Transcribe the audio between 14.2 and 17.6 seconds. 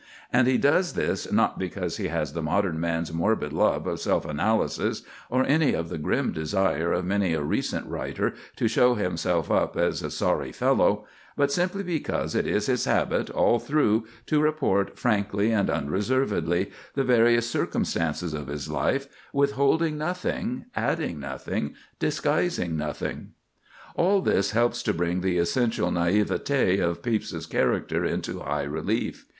to report frankly and unreservedly the various